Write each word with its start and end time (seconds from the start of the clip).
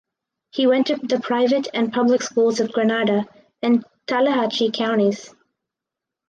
He 0.49 0.65
went 0.65 0.87
to 0.87 0.95
the 0.95 1.19
private 1.19 1.67
and 1.75 1.93
public 1.93 2.23
schools 2.23 2.59
of 2.59 2.71
Grenada 2.73 3.27
and 3.61 3.85
Tallahatchie 4.07 4.71
counties. 4.71 5.29